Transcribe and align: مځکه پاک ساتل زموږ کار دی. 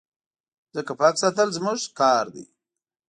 مځکه 0.71 0.93
پاک 0.99 1.15
ساتل 1.21 1.49
زموږ 1.57 1.79
کار 1.99 2.25
دی. 2.33 2.45